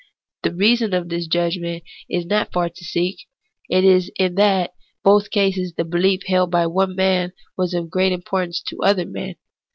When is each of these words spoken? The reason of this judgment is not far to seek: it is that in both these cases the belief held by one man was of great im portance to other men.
The 0.41 0.51
reason 0.51 0.95
of 0.95 1.09
this 1.09 1.27
judgment 1.27 1.83
is 2.09 2.25
not 2.25 2.51
far 2.51 2.69
to 2.69 2.83
seek: 2.83 3.27
it 3.69 3.83
is 3.83 4.09
that 4.17 4.19
in 4.19 4.67
both 5.03 5.25
these 5.25 5.29
cases 5.29 5.73
the 5.77 5.83
belief 5.85 6.21
held 6.25 6.49
by 6.49 6.65
one 6.65 6.95
man 6.95 7.33
was 7.55 7.75
of 7.75 7.91
great 7.91 8.11
im 8.11 8.23
portance 8.23 8.63
to 8.69 8.81
other 8.81 9.05
men. 9.05 9.35